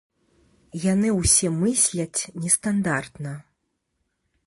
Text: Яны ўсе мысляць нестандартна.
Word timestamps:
Яны 0.93 1.07
ўсе 1.17 1.47
мысляць 1.59 2.21
нестандартна. 2.47 3.39